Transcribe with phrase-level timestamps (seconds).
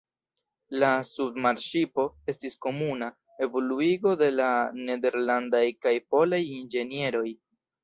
[0.83, 3.11] La submarŝipo estis komuna
[3.47, 4.49] evoluigo de la
[4.89, 7.29] nederlandaj kaj polaj inĝenieroj.